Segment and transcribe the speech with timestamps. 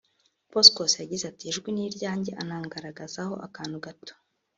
[0.53, 4.13] Poscos yagize ati “Ijwi ni iryanjye anangaragazaho akantu gato